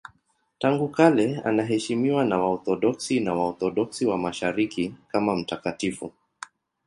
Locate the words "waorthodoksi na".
2.37-3.33